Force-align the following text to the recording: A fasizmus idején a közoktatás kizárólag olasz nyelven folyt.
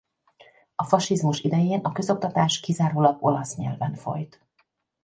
A 0.75 0.83
fasizmus 0.83 1.39
idején 1.41 1.79
a 1.79 1.91
közoktatás 1.91 2.59
kizárólag 2.59 3.23
olasz 3.25 3.55
nyelven 3.55 3.95
folyt. 3.95 4.45